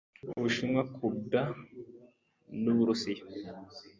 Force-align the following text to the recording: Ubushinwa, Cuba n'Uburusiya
Ubushinwa, 0.37 0.81
Cuba 0.95 1.41
n'Uburusiya 2.61 3.23